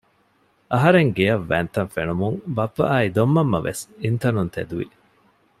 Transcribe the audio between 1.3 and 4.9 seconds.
ވަތްތަން ފެނުމުން ބައްޕަ އާއި ދޮންމަންމަވެސް އިންތަނުން ތެދުވި